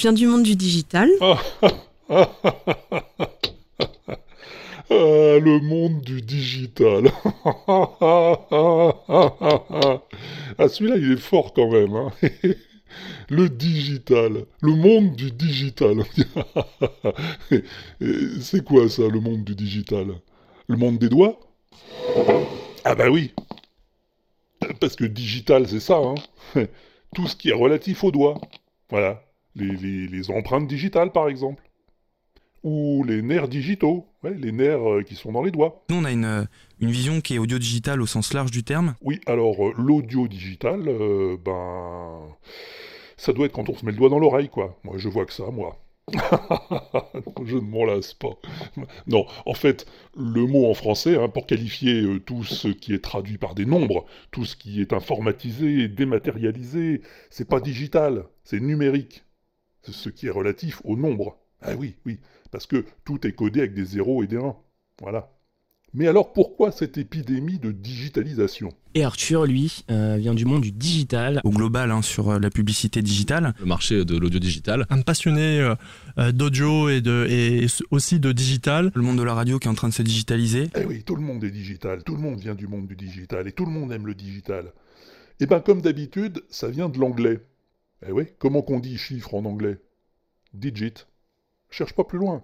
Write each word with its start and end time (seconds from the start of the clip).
viens 0.00 0.12
du 0.12 0.26
monde 0.26 0.42
du 0.42 0.56
digital. 0.56 1.08
Ah, 4.90 5.38
le 5.38 5.58
monde 5.60 6.02
du 6.02 6.20
digital. 6.20 7.10
ah, 10.58 10.68
celui-là, 10.68 10.96
il 10.98 11.12
est 11.12 11.16
fort 11.16 11.54
quand 11.54 11.70
même. 11.70 11.94
Hein. 11.94 12.10
le 13.30 13.48
digital. 13.48 14.44
Le 14.60 14.74
monde 14.74 15.16
du 15.16 15.30
digital. 15.30 16.02
C'est 18.42 18.62
quoi 18.62 18.90
ça, 18.90 19.08
le 19.08 19.20
monde 19.20 19.44
du 19.44 19.54
digital? 19.54 20.08
Le 20.66 20.76
monde 20.76 20.98
des 20.98 21.08
doigts? 21.08 21.40
Ah 22.84 22.94
bah 22.94 23.08
oui. 23.08 23.32
Parce 24.78 24.96
que 24.96 25.04
digital, 25.04 25.66
c'est 25.68 25.80
ça. 25.80 25.96
Hein. 25.96 26.66
Tout 27.14 27.26
ce 27.28 27.36
qui 27.36 27.48
est 27.48 27.54
relatif 27.54 28.04
aux 28.04 28.10
doigts. 28.12 28.38
Voilà. 28.90 29.22
Les 29.54 30.30
empreintes 30.30 30.66
digitales, 30.66 31.12
par 31.12 31.28
exemple 31.28 31.62
ou 32.62 33.04
les 33.04 33.22
nerfs 33.22 33.48
digitaux, 33.48 34.06
les 34.22 34.52
nerfs 34.52 34.88
euh, 34.88 35.02
qui 35.02 35.14
sont 35.14 35.32
dans 35.32 35.42
les 35.42 35.50
doigts. 35.50 35.84
Nous, 35.90 35.96
on 35.96 36.04
a 36.04 36.12
une, 36.12 36.24
euh, 36.24 36.44
une 36.80 36.90
vision 36.90 37.20
qui 37.20 37.34
est 37.34 37.38
audio-digital 37.38 38.00
au 38.00 38.06
sens 38.06 38.32
large 38.32 38.50
du 38.50 38.62
terme. 38.62 38.94
Oui, 39.02 39.20
alors 39.26 39.66
euh, 39.66 39.72
l'audio-digital, 39.76 40.82
ben, 41.44 42.20
ça 43.16 43.32
doit 43.32 43.46
être 43.46 43.52
quand 43.52 43.68
on 43.68 43.74
se 43.76 43.84
met 43.84 43.92
le 43.92 43.98
doigt 43.98 44.10
dans 44.10 44.18
l'oreille, 44.18 44.48
quoi. 44.48 44.78
Moi, 44.84 44.96
je 44.98 45.08
vois 45.08 45.26
que 45.26 45.32
ça, 45.32 45.50
moi. 45.50 45.78
je 47.44 47.56
ne 47.56 47.60
m'en 47.60 47.84
lasse 47.84 48.12
pas. 48.12 48.36
Non, 49.06 49.24
en 49.46 49.54
fait, 49.54 49.86
le 50.16 50.46
mot 50.46 50.68
en 50.68 50.74
français, 50.74 51.16
hein, 51.16 51.28
pour 51.28 51.46
qualifier 51.46 52.04
tout 52.26 52.42
ce 52.42 52.68
qui 52.68 52.92
est 52.92 53.02
traduit 53.02 53.38
par 53.38 53.54
des 53.54 53.64
nombres, 53.64 54.04
tout 54.32 54.44
ce 54.44 54.56
qui 54.56 54.80
est 54.80 54.92
informatisé, 54.92 55.88
dématérialisé, 55.88 57.02
c'est 57.30 57.48
pas 57.48 57.60
digital, 57.60 58.24
c'est 58.44 58.60
numérique. 58.60 59.24
C'est 59.82 59.92
ce 59.92 60.08
qui 60.08 60.26
est 60.26 60.30
relatif 60.30 60.80
au 60.84 60.96
nombre. 60.96 61.38
Ah 61.60 61.74
oui, 61.76 61.96
oui, 62.06 62.18
parce 62.50 62.66
que 62.66 62.84
tout 63.04 63.26
est 63.26 63.32
codé 63.32 63.60
avec 63.60 63.74
des 63.74 63.84
zéros 63.84 64.22
et 64.22 64.26
des 64.26 64.36
1. 64.36 64.56
Voilà. 65.00 65.30
Mais 65.94 66.08
alors 66.08 66.32
pourquoi 66.32 66.72
cette 66.72 66.96
épidémie 66.96 67.58
de 67.58 67.70
digitalisation? 67.70 68.72
Et 68.94 69.04
Arthur, 69.04 69.44
lui, 69.44 69.84
euh, 69.90 70.16
vient 70.18 70.32
du 70.32 70.46
monde 70.46 70.62
du 70.62 70.72
digital. 70.72 71.42
Au 71.44 71.50
global, 71.50 71.90
hein, 71.90 72.00
sur 72.00 72.30
euh, 72.30 72.38
la 72.38 72.48
publicité 72.48 73.02
digitale. 73.02 73.54
Le 73.60 73.66
marché 73.66 74.02
de 74.04 74.16
l'audio 74.16 74.40
digital. 74.40 74.86
Un 74.88 75.02
passionné 75.02 75.74
euh, 76.18 76.32
d'audio 76.32 76.88
et, 76.88 77.02
de, 77.02 77.26
et 77.28 77.66
aussi 77.90 78.20
de 78.20 78.32
digital. 78.32 78.90
Le 78.94 79.02
monde 79.02 79.18
de 79.18 79.22
la 79.22 79.34
radio 79.34 79.58
qui 79.58 79.68
est 79.68 79.70
en 79.70 79.74
train 79.74 79.88
de 79.88 79.94
se 79.94 80.02
digitaliser. 80.02 80.70
Eh 80.80 80.86
oui, 80.86 81.02
tout 81.02 81.14
le 81.14 81.22
monde 81.22 81.44
est 81.44 81.50
digital, 81.50 82.02
tout 82.04 82.14
le 82.14 82.22
monde 82.22 82.40
vient 82.40 82.54
du 82.54 82.66
monde 82.66 82.86
du 82.86 82.96
digital, 82.96 83.46
et 83.46 83.52
tout 83.52 83.66
le 83.66 83.72
monde 83.72 83.92
aime 83.92 84.06
le 84.06 84.14
digital. 84.14 84.72
Et 85.40 85.44
eh 85.44 85.46
bien 85.46 85.60
comme 85.60 85.82
d'habitude, 85.82 86.42
ça 86.48 86.68
vient 86.68 86.88
de 86.88 86.98
l'anglais. 86.98 87.40
Eh 88.06 88.12
oui, 88.12 88.26
comment 88.38 88.62
qu'on 88.62 88.80
dit 88.80 88.98
chiffre 88.98 89.34
en 89.34 89.44
anglais? 89.44 89.78
Digit. 90.54 91.06
Cherche 91.70 91.94
pas 91.94 92.04
plus 92.04 92.18
loin. 92.18 92.42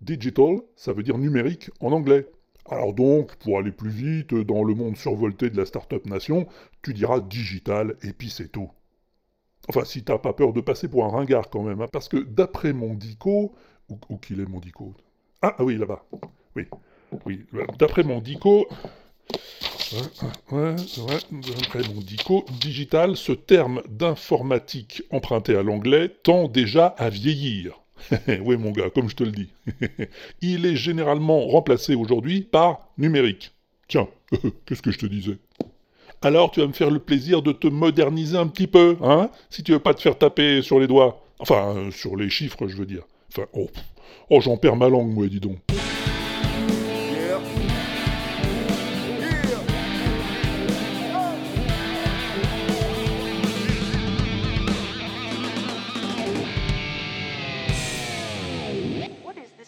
Digital, 0.00 0.60
ça 0.76 0.92
veut 0.92 1.02
dire 1.02 1.18
numérique 1.18 1.70
en 1.80 1.92
anglais. 1.92 2.26
Alors 2.66 2.92
donc, 2.92 3.36
pour 3.36 3.58
aller 3.58 3.72
plus 3.72 3.90
vite 3.90 4.34
dans 4.34 4.62
le 4.62 4.74
monde 4.74 4.96
survolté 4.96 5.50
de 5.50 5.56
la 5.56 5.66
start-up 5.66 6.06
nation, 6.06 6.46
tu 6.82 6.94
diras 6.94 7.20
digital 7.20 7.96
et 8.02 8.12
puis 8.12 8.30
c'est 8.30 8.48
tout. 8.48 8.70
Enfin, 9.68 9.84
si 9.84 10.04
t'as 10.04 10.18
pas 10.18 10.32
peur 10.32 10.52
de 10.52 10.60
passer 10.60 10.88
pour 10.88 11.04
un 11.04 11.08
ringard 11.08 11.50
quand 11.50 11.62
même, 11.62 11.80
hein, 11.80 11.88
parce 11.92 12.08
que 12.08 12.16
d'après 12.18 12.72
mon 12.72 12.94
dico, 12.94 13.54
où, 13.88 14.16
qu'il 14.18 14.40
est 14.40 14.48
mon 14.48 14.60
dico 14.60 14.94
ah, 15.42 15.56
ah, 15.58 15.64
oui, 15.64 15.76
là-bas. 15.76 16.04
Oui, 16.54 16.66
oui. 17.24 17.46
D'après 17.78 18.02
mon 18.02 18.20
ouais, 20.52 20.76
mon 21.94 22.00
dico, 22.00 22.44
digital, 22.60 23.16
ce 23.16 23.32
terme 23.32 23.82
d'informatique 23.88 25.02
emprunté 25.10 25.56
à 25.56 25.62
l'anglais 25.62 26.08
tend 26.22 26.48
déjà 26.48 26.86
à 26.86 27.10
vieillir. 27.10 27.80
oui, 28.42 28.56
mon 28.56 28.70
gars, 28.70 28.90
comme 28.90 29.08
je 29.08 29.16
te 29.16 29.24
le 29.24 29.32
dis. 29.32 29.50
Il 30.42 30.66
est 30.66 30.76
généralement 30.76 31.46
remplacé 31.46 31.94
aujourd'hui 31.94 32.42
par 32.42 32.88
numérique. 32.98 33.52
Tiens, 33.88 34.08
qu'est-ce 34.66 34.82
que 34.82 34.90
je 34.90 34.98
te 34.98 35.06
disais? 35.06 35.38
Alors, 36.22 36.50
tu 36.50 36.60
vas 36.60 36.66
me 36.66 36.72
faire 36.72 36.90
le 36.90 36.98
plaisir 36.98 37.42
de 37.42 37.52
te 37.52 37.66
moderniser 37.66 38.36
un 38.36 38.46
petit 38.46 38.66
peu, 38.66 38.96
hein? 39.02 39.30
Si 39.48 39.62
tu 39.62 39.72
veux 39.72 39.78
pas 39.78 39.94
te 39.94 40.02
faire 40.02 40.18
taper 40.18 40.60
sur 40.62 40.78
les 40.78 40.86
doigts. 40.86 41.24
Enfin, 41.38 41.74
euh, 41.76 41.90
sur 41.90 42.16
les 42.16 42.28
chiffres, 42.28 42.68
je 42.68 42.76
veux 42.76 42.86
dire. 42.86 43.04
Enfin, 43.32 43.46
oh, 43.54 43.70
oh 44.28 44.40
j'en 44.40 44.58
perds 44.58 44.76
ma 44.76 44.88
langue, 44.88 45.12
moi, 45.12 45.26
dis 45.28 45.40
donc. 45.40 45.56